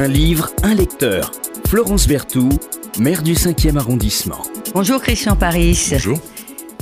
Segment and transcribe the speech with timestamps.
[0.00, 1.32] Un livre, un lecteur.
[1.66, 2.54] Florence Berthoud,
[3.00, 4.40] maire du 5e arrondissement.
[4.72, 5.88] Bonjour Christian Paris.
[5.90, 6.20] Bonjour.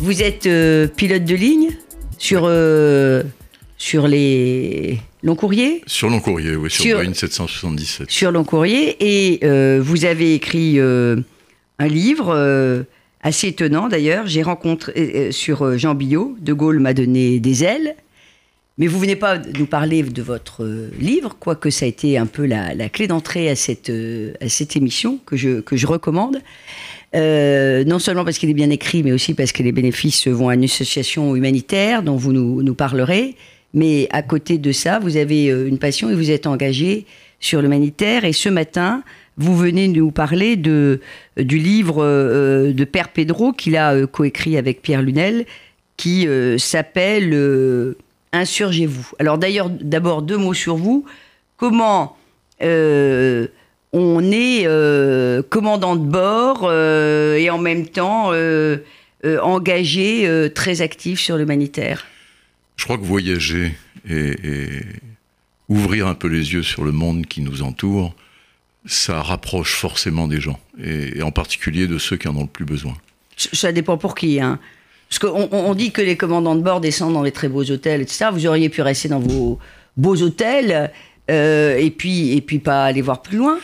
[0.03, 1.71] Vous êtes euh, pilote de ligne
[2.19, 3.23] sur, euh,
[3.79, 8.11] sur les longs courriers Sur long courrier, oui, sur, Sur- Boeing 777.
[8.11, 11.17] Sur long courrier et euh, vous avez écrit euh,
[11.79, 12.83] un livre euh,
[13.23, 14.27] assez étonnant d'ailleurs.
[14.27, 17.97] J'ai rencontré euh, sur Jean Billot, De Gaulle m'a donné des ailes.
[18.79, 22.27] Mais vous venez pas nous parler de votre euh, livre, quoique ça a été un
[22.27, 26.41] peu la, clé d'entrée à cette, euh, à cette émission que je, que je recommande.
[27.15, 30.51] Euh, non seulement parce qu'il est bien écrit, mais aussi parce que les bénéfices vont
[30.51, 33.37] à une association humanitaire dont vous nous, parlerez.
[33.73, 37.07] Mais à côté de ça, vous avez une passion et vous êtes engagé
[37.41, 38.27] sur l'humanitaire.
[38.27, 39.03] Et ce matin,
[39.39, 40.99] vous venez nous parler du
[41.37, 42.03] livre
[42.73, 45.47] de Père Pedro qu'il a coécrit avec Pierre Lunel,
[45.97, 46.27] qui
[46.59, 47.95] s'appelle
[48.37, 49.09] Insurgez-vous.
[49.19, 51.07] Alors d'ailleurs, d'abord deux mots sur vous.
[51.57, 52.17] Comment
[52.63, 53.49] euh,
[53.93, 58.33] on est euh, commandant de bord euh, et en même temps
[59.43, 62.05] engagé, très actif sur l'humanitaire?
[62.77, 63.75] Je crois que voyager
[64.09, 64.69] et, et
[65.69, 68.15] ouvrir un peu les yeux sur le monde qui nous entoure,
[68.85, 72.47] ça rapproche forcément des gens, et, et en particulier de ceux qui en ont le
[72.47, 72.95] plus besoin.
[73.37, 74.41] Ça dépend pour qui.
[74.41, 74.61] Hein.
[75.09, 78.01] Parce qu'on on- dit que les commandants de bord descendent dans les très beaux hôtels,
[78.03, 78.27] etc.
[78.33, 79.59] Vous auriez pu rester dans vos
[79.97, 80.91] beaux hôtels
[81.31, 83.59] euh, et, puis, et puis pas aller voir plus loin.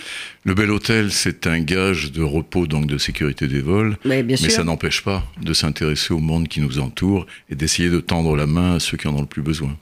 [0.45, 4.37] Le bel hôtel, c'est un gage de repos, donc de sécurité des vols, Mais bien
[4.43, 8.35] mais ça n'empêche pas de s'intéresser au monde qui nous entoure et d'essayer de tendre
[8.37, 9.77] la main à ceux qui en ont le plus besoin.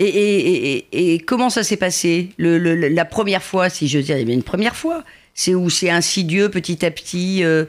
[0.00, 2.30] Et, et- et- et comment ça s'est passé?
[2.36, 4.74] Le, le- le- La première fois, si je veux dire, il y a une première
[4.76, 5.04] fois.
[5.34, 5.70] C'est où?
[5.70, 7.64] C'est insidieux petit à petit euh,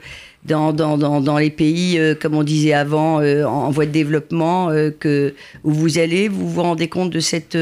[0.46, 3.86] dans, dans, dans, dans les pays, euh, comme on disait avant, euh, en, en voie
[3.86, 7.56] de développement, euh, que, où vous allez, vous vous rendez compte de cette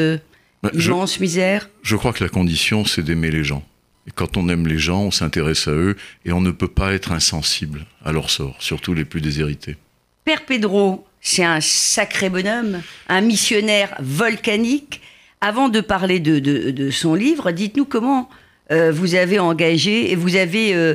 [0.62, 1.68] Bah, je- immense misère?
[1.82, 3.62] Je crois que la condition, c'est d'aimer les gens.
[4.06, 5.96] Et quand on aime les gens, on s'intéresse à eux
[6.26, 9.76] et on ne peut pas être insensible à leur sort, surtout les plus déshérités.
[10.26, 15.00] Père Pedro, c'est un sacré bonhomme, un missionnaire volcanique.
[15.40, 18.28] Avant de parler de, de- de son livre, dites-nous comment
[18.70, 20.94] euh, vous avez engagé et vous avez euh,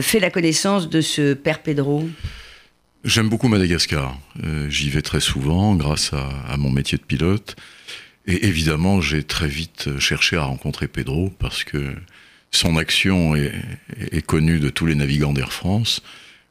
[0.00, 2.08] fait la connaissance de ce Père Pedro.
[3.04, 4.18] J'aime beaucoup Madagascar.
[4.44, 7.56] Euh, J'y vais très souvent grâce à, à mon métier de pilote.
[8.26, 11.94] Et évidemment, j'ai très vite cherché à rencontrer Pedro parce que
[12.50, 13.52] son action est,
[14.12, 16.02] est connue de tous les navigants d'Air France.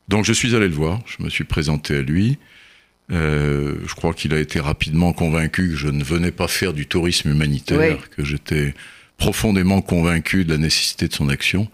[0.08, 2.38] Donc je suis allé le voir, je me suis présenté à lui.
[3.12, 6.86] Euh, je crois qu'il a été rapidement convaincu que je ne venais pas faire du
[6.86, 8.74] tourisme humanitaire, que j'étais
[9.18, 11.70] profondément convaincu de la nécessité de son action.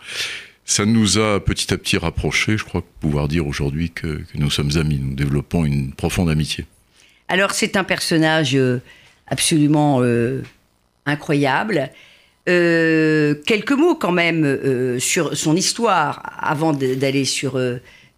[0.69, 2.55] Ça nous a petit à petit rapprochés.
[2.55, 4.99] Je crois pouvoir dire aujourd'hui que, que nous sommes amis.
[5.03, 6.67] Nous développons une profonde amitié.
[7.27, 8.79] Alors c'est un personnage euh,
[9.25, 10.43] absolument euh,
[11.07, 11.89] incroyable.
[12.47, 17.59] Euh, quelques mots quand même euh, sur son histoire avant d'aller sur,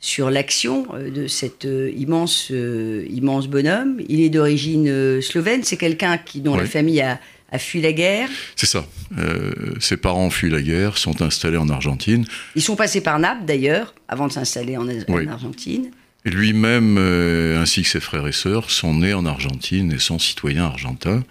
[0.01, 4.01] sur l'action de cet immense, immense bonhomme.
[4.09, 7.17] Il est d'origine slovène, c'est quelqu'un qui dont la famille a,
[7.51, 8.29] a fui la guerre.
[8.55, 8.85] C'est ça.
[9.17, 12.25] Euh, ses parents ont fui la guerre, sont installés en Argentine.
[12.55, 14.87] Ils sont passés par Naples d'ailleurs, avant de s'installer en.
[15.27, 15.91] Argentine.
[16.23, 20.65] Lui-même, euh, ainsi que ses frères et sœurs, sont nés en Argentine et sont citoyens
[20.65, 21.23] argentins.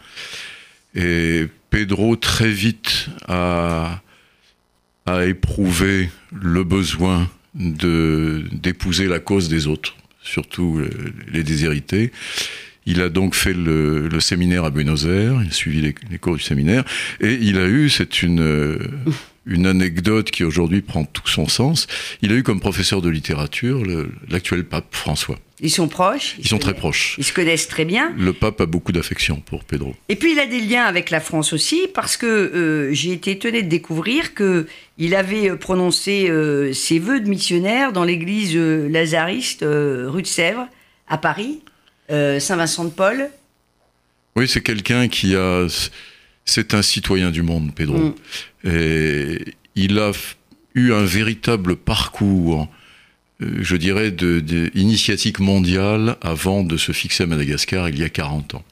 [0.95, 4.01] Et Pedro, très vite, a,
[5.07, 10.91] a éprouvé le besoin de d'épouser la cause des autres, surtout euh,
[11.33, 12.13] les déshérités.
[12.87, 16.19] Il a donc fait le, le séminaire à Buenos Aires, il a suivi les, les
[16.19, 16.85] cours du séminaire,
[17.21, 18.79] et il a eu, c'est une, euh,
[19.47, 21.87] une anecdote qui aujourd'hui prend tout son sens,
[22.23, 23.83] il a eu comme professeur de littérature
[24.29, 25.39] l'actuel pape François.
[25.63, 26.37] Ils sont proches?
[26.39, 27.17] Ils sont très proches.
[27.19, 28.15] Ils se connaissent très bien.
[28.17, 29.95] Le pape a beaucoup d'affection pour Pedro.
[30.09, 33.33] Et puis il a des liens avec la France aussi parce que euh, j'ai été
[33.33, 38.57] étonnée de découvrir que il avait euh, prononcé euh, ses vœux de missionnaire dans l'église
[38.57, 40.67] euh, lazariste rue de Sèvres
[41.09, 41.61] à Paris,
[42.41, 43.31] Saint-Vincent de Paul.
[44.37, 45.67] Oui, c'est quelqu'un qui a.
[46.45, 47.99] C'est un citoyen du monde, Pedro.
[47.99, 48.15] Mm.
[48.65, 49.45] Et
[49.77, 50.13] il a
[50.75, 52.69] eu un véritable parcours,
[53.43, 58.05] euh, je dirais, de, de- initiatique mondiale avant de se fixer à Madagascar il y
[58.05, 58.65] a 40 ans.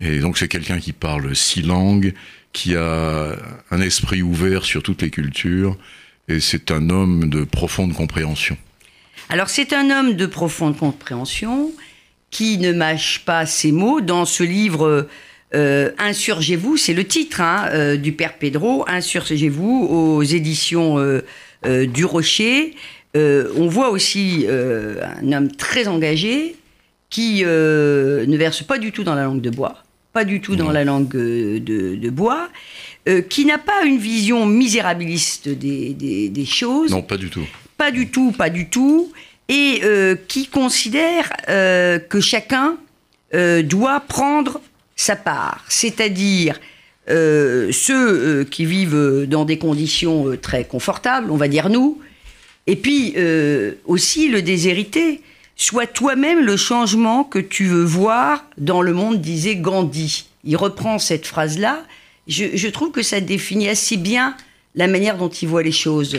[0.00, 2.14] Et donc c'est quelqu'un qui parle six langues,
[2.52, 3.36] qui a
[3.70, 5.76] un esprit ouvert sur toutes les cultures,
[6.28, 8.56] et c'est un homme de profonde compréhension.
[9.28, 11.70] Alors c'est un homme de profonde compréhension
[12.34, 15.06] qui ne mâche pas ses mots dans ce livre
[15.54, 22.04] euh, Insurgez-vous, c'est le titre hein, euh, du père Pedro, Insurgez-vous aux éditions euh, du
[22.04, 22.74] Rocher.
[23.14, 26.56] On voit aussi un homme très engagé
[27.08, 29.76] qui ne verse pas du tout dans la langue de bois,
[30.12, 31.60] pas du tout dans la langue de,
[31.94, 32.48] de bois.
[33.30, 36.90] qui n'a pas une vision misérabiliste des, des- des choses.
[36.90, 37.46] Non, pas du tout.
[37.78, 39.12] Pas du tout, pas du tout.
[39.48, 42.76] Et euh, qui considère euh, que chacun
[43.34, 44.60] euh, doit prendre
[44.96, 45.64] sa part.
[45.68, 46.58] C'est-à-dire
[47.10, 52.00] euh, ceux euh, qui vivent dans des conditions euh, très confortables, on va dire nous,
[52.66, 53.14] et puis
[53.84, 55.20] aussi le déshérité.
[55.56, 60.26] Sois toi-même le changement que tu veux voir dans le monde, disait Gandhi.
[60.44, 61.84] Il reprend cette phrase-là.
[62.26, 64.34] Je, je trouve que ça définit assez bien
[64.74, 66.18] la manière dont il voit les choses.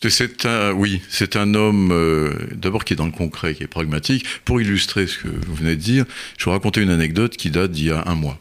[0.00, 3.68] C'est un, oui, c'est un homme euh, d'abord qui est dans le concret, qui est
[3.68, 4.24] pragmatique.
[4.44, 6.04] Pour illustrer ce que vous venez de dire,
[6.36, 8.38] je vais vous raconter une anecdote qui date d'il y a un mois.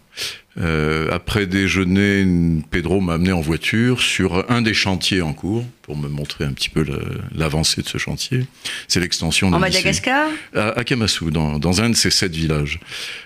[0.59, 2.25] Euh, après déjeuner,
[2.71, 6.53] Pedro m'a amené en voiture sur un des chantiers en cours pour me montrer un
[6.53, 6.85] petit peu
[7.35, 8.45] l'avancée de ce chantier.
[8.87, 9.79] C'est l'extension En d'un lycée.
[9.79, 12.79] Madagascar à, à Kamassou, dans, dans un de ces sept villages.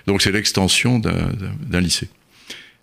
[0.08, 2.08] Donc c'est l'extension d'un lycée.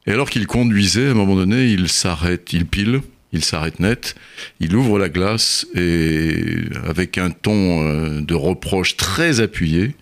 [0.06, 4.14] Et alors qu'il conduisait, à un moment donné, il s'arrête, il pile, il s'arrête net,
[4.60, 9.94] il ouvre la glace et avec un ton euh, de reproche très appuyé,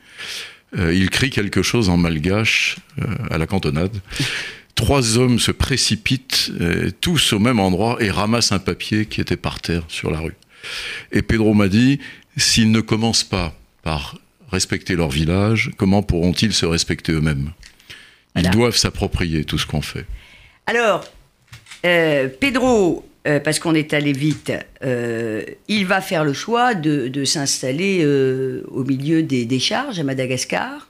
[0.79, 3.97] euh, il crie quelque chose en malgache euh, à la cantonade.
[4.75, 6.53] Trois hommes se précipitent,
[7.01, 10.35] tous au même endroit, et ramassent un papier qui était par terre sur la rue.
[11.13, 11.99] Et Pedro m'a dit,
[12.37, 14.19] s'ils ne commencent pas par
[14.53, 17.53] respecter leur village, comment pourront-ils se respecter eux-mêmes?
[18.35, 18.51] Ils Voilà.
[18.51, 20.05] doivent s'approprier tout ce qu'on fait.
[20.67, 21.07] Alors,
[21.87, 24.53] euh, Pedro, euh, parce qu'on est allé vite,
[24.85, 30.05] euh, il va faire le choix de, de s'installer euh, au milieu des décharges à
[30.05, 30.89] Madagascar.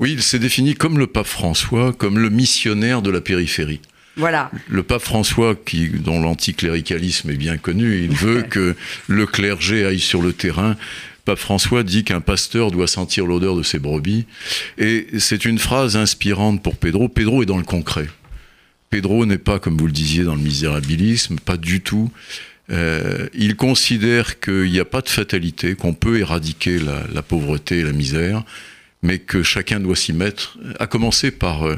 [0.00, 3.80] Oui, il s'est défini comme le pape François, comme le missionnaire de la périphérie.
[4.16, 4.50] Voilà.
[4.68, 8.74] Le pape François, qui, dont l'anticléricalisme est bien connu, il veut que
[9.06, 10.76] le clergé aille sur le terrain.
[11.24, 14.26] Pape François dit qu'un pasteur doit sentir l'odeur de ses brebis.
[14.78, 17.08] Et c'est une phrase inspirante pour Pedro.
[17.08, 18.08] Pedro est dans le concret.
[18.90, 22.10] Pedro n'est pas, comme vous le disiez, dans le misérabilisme, pas du tout.
[22.70, 27.78] Euh, il considère qu'il n'y a pas de fatalité, qu'on peut éradiquer la, la pauvreté
[27.78, 28.44] et la misère,
[29.02, 31.76] mais que chacun doit s'y mettre, à commencer par euh,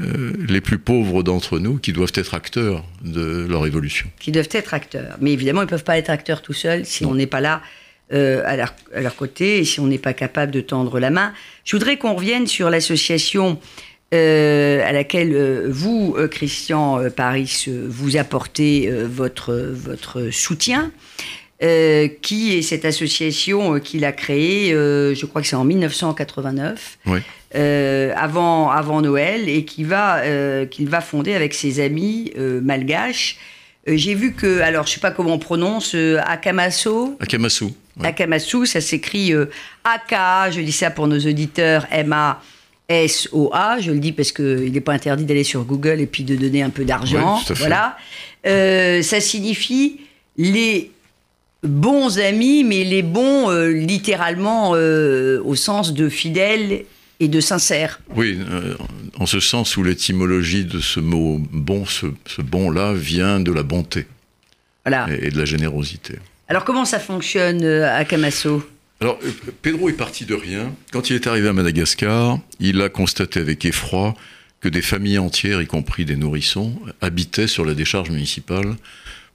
[0.00, 4.08] euh, les plus pauvres d'entre nous, qui doivent être acteurs de leur évolution.
[4.18, 5.16] qui doivent être acteurs.
[5.20, 7.60] Mais évidemment, ils ne peuvent pas être acteurs tout seuls si on n'est pas là
[8.12, 11.10] euh, à, leur, à leur côté et si on n'est pas capable de tendre la
[11.10, 11.32] main.
[11.64, 13.60] Je voudrais qu'on revienne sur l'association
[14.14, 20.90] euh, à laquelle euh, vous, euh, Christian Paris, vous apportez votre, votre soutien.
[21.62, 26.96] euh, qui est cette association qu'il a créée, euh, je crois que c'est en 1989,
[27.04, 27.18] Oui.
[27.54, 30.22] euh, avant, avant Noël, et qui va,
[30.70, 33.36] qu'il va fonder avec ses amis malgaches.
[33.86, 37.18] J'ai vu que, alors je sais pas comment on prononce, Akamaso.
[37.20, 37.74] À Kamassou.
[37.98, 38.06] ouais.
[38.08, 39.34] Akamasu, ça s'écrit
[39.84, 41.86] AK, je dis ça pour nos auditeurs,
[42.90, 46.34] M-A-S-O-A, je le dis parce qu'il n'est pas interdit d'aller sur Google et puis de
[46.36, 47.36] donner un peu d'argent.
[47.48, 47.96] Ouais, voilà.
[48.46, 50.00] Euh, ça signifie
[50.36, 50.90] les
[51.62, 56.84] bons amis, mais les bons euh, littéralement euh, au sens de fidèles
[57.20, 58.00] et de sincères.
[58.16, 58.38] Oui,
[59.18, 63.62] en ce sens où l'étymologie de ce mot bon, ce, ce bon-là, vient de la
[63.62, 64.06] bonté
[64.86, 65.06] Voilà.
[65.10, 66.14] et, et de la générosité.
[66.48, 68.64] Alors comment ça fonctionne à Kamaso
[69.00, 69.30] Alors, euh,
[69.62, 70.74] Pedro est parti de rien.
[70.92, 74.14] Quand il est arrivé à Madagascar, il a constaté avec effroi
[74.60, 78.76] que des familles entières, y compris des nourrissons, habitaient sur la décharge municipale.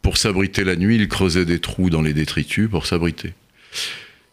[0.04, 3.34] Pour s'abriter la nuit, ils creusaient des trous dans les détritus pour s'abriter.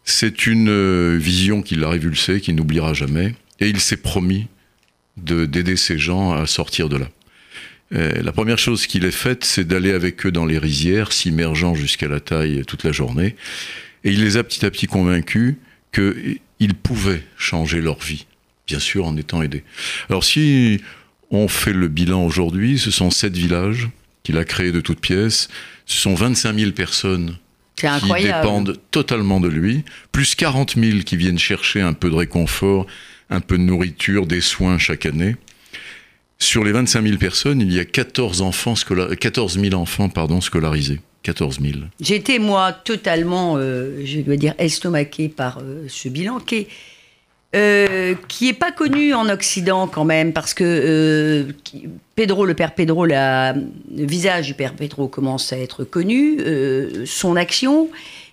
[0.05, 4.47] C'est une euh, vision qui l'a révulsé, qu'il n'oubliera jamais, et il s'est promis
[5.17, 7.09] de- d'aider ces gens à sortir de là.
[7.95, 11.73] Euh, la première chose qu'il ait faite, c'est d'aller avec eux dans les rizières, s'immergeant
[11.73, 13.35] jusqu'à la taille toute la journée.
[14.03, 15.55] Et il les a petit à petit convaincus
[15.93, 18.25] qu'ils pouvaient changer leur vie,
[18.67, 19.63] bien sûr en étant aidés.
[20.09, 20.81] Alors si
[21.31, 23.89] on fait le bilan aujourd'hui, ce sont sept villages
[24.23, 25.49] qu'il a créés de toutes pièces,
[25.85, 27.37] ce sont 25 000 personnes
[27.99, 28.07] qui
[28.41, 32.85] dépendent totalement de lui, plus 40 000 qui viennent chercher un peu de réconfort,
[33.29, 35.35] un peu de nourriture, des soins chaque année.
[36.39, 40.39] Sur les 25 000 personnes, il y a 14, enfants scola- 14 000 enfants pardon,
[40.41, 40.99] scolarisés.
[41.23, 41.73] 14 000.
[42.01, 46.67] J'étais, moi, totalement, euh, je dois dire, estomaqué par euh, ce bilan qui est,
[47.55, 51.47] euh, qui est pas connu en Occident quand même, parce que
[52.15, 53.53] Pedro, le père Pedro, le
[53.91, 56.39] visage du père Pedro commence à être connu,
[57.05, 57.89] son action,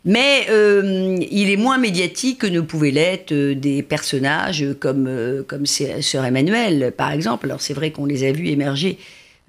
[0.06, 0.46] mais
[1.30, 7.12] il est moins médiatique que ne pouvaient l'être des personnages comme, comme Sœur Emmanuel, par
[7.12, 7.44] exemple.
[7.44, 8.96] Alors c'est vrai qu'on les a vus émerger.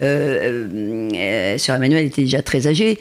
[0.02, 3.00] Sœur Emmanuel était déjà très âgée.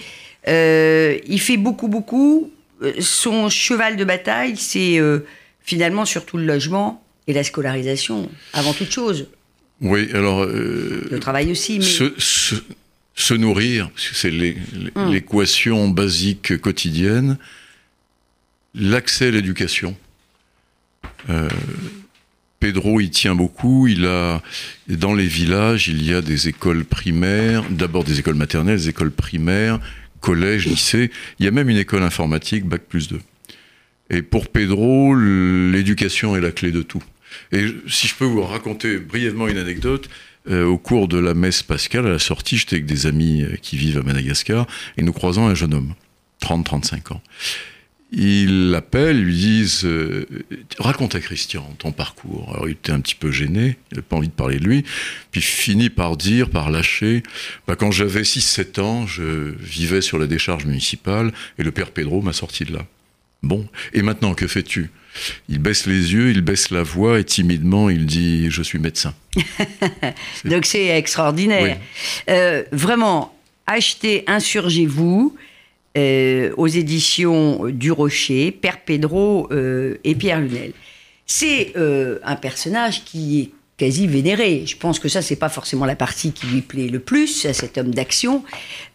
[0.49, 2.51] Euh, il fait beaucoup, beaucoup.
[2.83, 5.21] Euh, Son cheval de bataille, c'est euh,
[5.63, 9.29] finalement surtout le logement et la scolarisation, avant toute chose.
[9.81, 10.43] Oui, alors.
[10.43, 11.85] euh, Le travail aussi, mais
[13.15, 17.37] se nourrir, parce que c'est l'équation basique quotidienne,
[18.75, 19.95] l'accès à l'éducation.
[22.61, 23.89] Pedro y tient beaucoup.
[23.89, 24.43] Il a
[24.89, 29.11] dans les villages, il y a des écoles primaires, d'abord des écoles maternelles, des écoles
[29.11, 29.81] primaires,
[30.21, 31.11] collèges, lycées.
[31.39, 33.21] Il y a même une école informatique, bac plus 2.
[34.11, 37.03] Et pour Pedro, l'éducation est la clé de tout.
[37.53, 40.09] Et si je peux vous raconter brièvement une anecdote,
[40.49, 43.57] euh, au cours de la messe pascale, à la sortie, j'étais avec des amis euh,
[43.61, 45.95] qui vivent à Madagascar, et nous croisons un jeune homme,
[46.43, 47.23] 30-35 ans.
[48.13, 50.27] Ils l'appellent, lui disent euh,
[50.79, 52.51] Raconte à Christian ton parcours.
[52.53, 54.85] Alors il était un petit peu gêné, il n'avait pas envie de parler de lui.
[55.31, 57.23] Puis finit par dire, par lâcher
[57.69, 62.21] bah, Quand j'avais 6-7 ans, je vivais sur la décharge municipale et le père Pedro
[62.21, 62.87] m'a sorti de là.
[63.43, 64.91] Bon, et maintenant, que fais-tu?
[65.49, 69.15] Il baisse les yeux, il baisse la voix et timidement, il dit Je suis médecin.
[70.45, 71.79] Donc c'est extraordinaire.
[72.29, 73.37] Euh, vraiment,
[73.67, 75.37] achetez, insurgez-vous.
[75.99, 80.73] Euh, aux éditions du Rocher, Père Pedro euh, et Pierre Lunel.
[81.27, 84.65] C'est un personnage qui est quasi vénéré.
[84.67, 87.55] Je pense que ça, c'est pas forcément la partie qui lui plaît le plus à
[87.55, 88.45] cet homme d'action.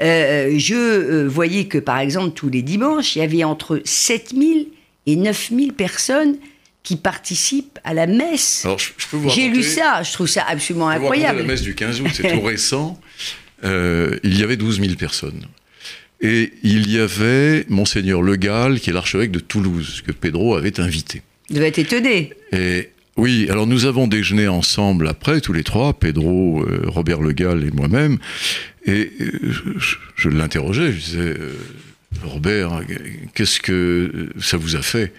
[0.04, 4.68] Euh, je euh, voyais que, par exemple, tous les dimanches, il y avait entre 7000
[5.08, 6.38] et 9000 personnes
[6.84, 8.68] qui participent à la messe.
[9.30, 11.40] J'ai lu ça, je trouve ça absolument incroyable.
[11.40, 13.00] la messe du 15 août, c'est tout récent.
[13.64, 15.48] Euh, il y avait 12 000 personnes.
[16.22, 20.80] Et il y avait Monseigneur Le Gall, qui est l'archevêque de Toulouse, que Pedro avait
[20.80, 21.22] invité.
[21.50, 22.32] Il devait être étonné.
[22.52, 27.32] Et oui, alors nous avons déjeuné ensemble après, tous les trois, Pedro, euh, Robert Le
[27.32, 28.18] Gall et moi-même,
[28.86, 29.78] et euh,
[30.16, 31.54] je, l'interrogeais, je disais, euh,
[32.24, 32.82] Robert,
[33.34, 35.14] qu'est-ce que ça vous a fait?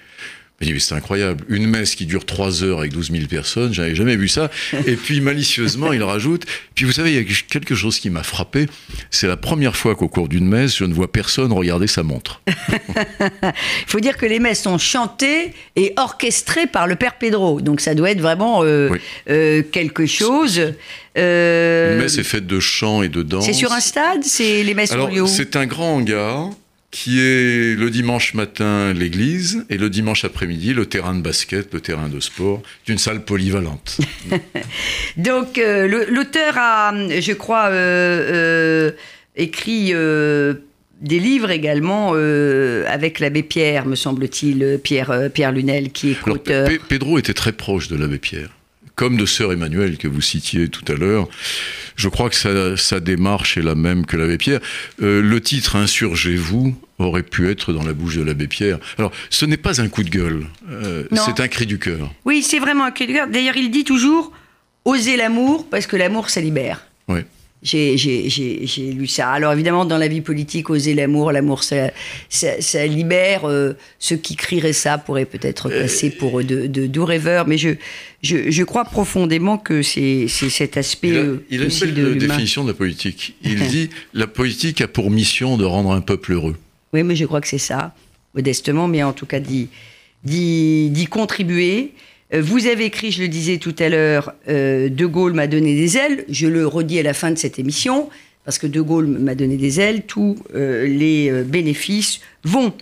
[0.62, 1.44] Il dit, c'est incroyable.
[1.48, 4.50] Une messe qui dure trois heures avec 12 000 personnes, j'avais jamais vu ça.
[4.86, 8.22] Et puis, malicieusement, il rajoute, puis vous savez, il y a quelque chose qui m'a
[8.22, 8.66] frappé.
[9.10, 12.40] C'est la première fois qu'au cours d'une messe, je ne vois personne regarder sa montre.
[12.46, 13.52] il
[13.86, 17.60] faut dire que les messes sont chantées et orchestrées par le Père Pedro.
[17.60, 18.88] Donc, ça doit être vraiment euh,
[19.28, 20.72] euh, quelque chose.
[21.18, 21.96] Euh...
[21.96, 23.44] Une messe est faite de chants et de danse.
[23.44, 24.24] C'est sur un stade?
[24.24, 26.50] C'est les messes Alors, C'est un grand hangar
[26.96, 31.80] qui est le dimanche matin l'église et le dimanche après-midi le terrain de basket, le
[31.82, 33.98] terrain de sport, d'une salle polyvalente.
[35.18, 38.90] Donc euh, l'auteur a, je crois, euh, euh,
[39.36, 46.70] écrit des livres également avec l'abbé Pierre, me semble-t-il, Pierre, Pierre Lunel, qui est auteur.
[46.88, 48.48] Pedro était très proche de l'abbé Pierre
[48.96, 51.28] comme de sœur Emmanuel que vous citiez tout à l'heure.
[51.96, 54.60] Je crois que sa, démarche est la même que l'abbé Pierre.
[55.02, 58.78] Euh, le titre Insurgez-vous aurait pu être dans la bouche de l'abbé Pierre.
[58.98, 62.12] Alors, ce n'est pas un coup de gueule, euh, c'est un cri du cœur.
[62.24, 63.28] Oui, c'est vraiment un cri du cœur.
[63.28, 64.32] D'ailleurs, il dit toujours
[64.84, 66.86] Osez l'amour, parce que l'amour, ça libère.
[67.08, 67.20] Oui.
[67.62, 69.30] J'ai lu ça.
[69.30, 71.90] Alors évidemment, dans la vie politique, oser l'amour, l'amour, ça,
[72.28, 73.48] ça, libère.
[73.48, 77.58] Euh, ceux qui crieraient ça pourraient peut-être euh, passer pour de, de doux rêveurs, mais
[77.58, 77.70] je,
[78.22, 81.08] je, je crois profondément que c'est cet aspect.
[81.08, 83.34] Il a, euh, il a une belle définition de la politique.
[83.42, 86.56] Il dit la politique a pour mission de rendre un peuple heureux.
[86.92, 87.94] Oui, mais je crois que c'est ça,
[88.34, 89.68] modestement, mais en tout cas d'y
[91.10, 91.92] contribuer.
[92.34, 95.74] Euh, vous avez écrit, je le disais tout à l'heure, euh, De Gaulle m'a donné
[95.74, 96.24] des ailes.
[96.28, 98.08] Je le redis à la fin de cette émission,
[98.44, 100.02] parce que De Gaulle m'a donné des ailes.
[100.06, 102.72] Tous euh, les bénéfices vont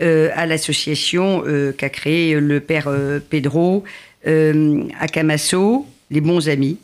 [0.00, 1.44] à l'association
[1.78, 2.90] qu'a créée le père
[3.30, 3.84] Pedro
[4.26, 6.78] à Camasso, les bons amis.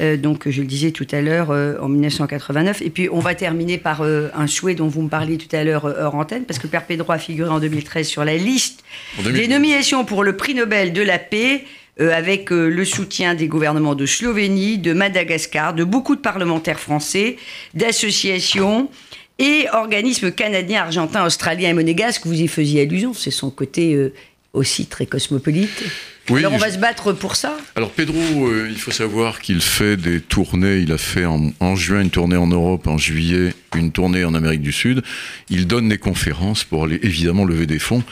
[0.00, 2.82] Euh, donc, je le disais tout à l'heure, euh, en 1989.
[2.82, 5.62] Et puis, on va terminer par euh, un souhait dont vous me parliez tout à
[5.62, 8.84] l'heure hors antenne, parce que Père Pedro a figuré en 2013 sur la liste
[9.24, 11.64] des nominations pour le prix Nobel de la paix,
[12.00, 17.36] avec le soutien des gouvernements de Slovénie, de Madagascar, de beaucoup de parlementaires français,
[17.74, 18.90] d'associations
[19.38, 22.26] et organismes canadiens, argentins, australiens et monégasques.
[22.26, 24.10] Vous y faisiez allusion, c'est son côté
[24.52, 25.84] aussi très cosmopolite.
[26.30, 29.96] Alors on va se battre pour ça Alors Pedro, euh, il faut savoir qu'il fait
[29.96, 30.78] des tournées.
[30.78, 34.62] Il a fait en, juin une tournée en Europe, en juillet une tournée en Amérique
[34.62, 35.02] du Sud.
[35.50, 38.02] Il donne des conférences pour aller évidemment lever des fonds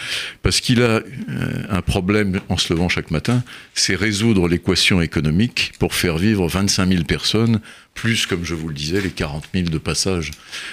[0.43, 1.03] parce qu'il a euh,
[1.71, 3.43] un problème en se levant chaque matin,
[3.75, 7.61] c'est résoudre l'équation économique pour faire vivre 25 000 personnes,
[7.95, 10.33] plus comme je vous le disais les 40 000 de passage.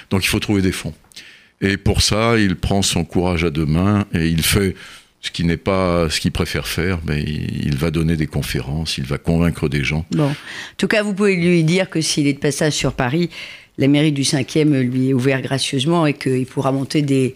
[0.10, 0.94] Donc il faut trouver des fonds.
[1.62, 4.76] Et pour ça, il prend son courage à deux mains et il fait
[5.22, 9.06] ce qui n'est pas ce qu'il préfère faire, mais il va donner des conférences, il
[9.06, 10.06] va convaincre des gens.
[10.12, 10.30] Bon.
[10.30, 10.36] En
[10.78, 13.30] tout cas, vous pouvez lui dire que s'il est de passage sur Paris,
[13.80, 17.36] la mairie du 5e lui est ouverte gracieusement et qu'il pourra monter des,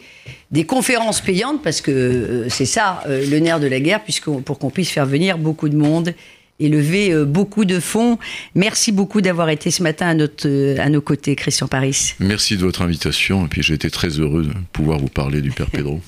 [0.65, 4.59] conférences payantes, parce que euh, c'est ça euh, le nerf de la guerre, puisque pour
[4.59, 6.13] qu'on puisse faire venir beaucoup de monde
[6.59, 8.19] et lever euh, beaucoup de fonds.
[8.55, 12.13] Merci beaucoup d'avoir été ce matin à nos côtés, Christian Paris.
[12.19, 15.51] Merci de votre invitation, et puis j'ai été très heureux de pouvoir vous parler du
[15.51, 16.01] Père Pedro.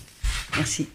[0.58, 0.88] Merci.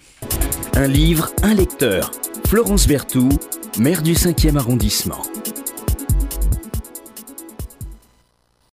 [0.74, 2.10] Un livre, un lecteur.
[2.46, 3.32] Florence Berthoud,
[3.78, 5.22] maire du 5e arrondissement.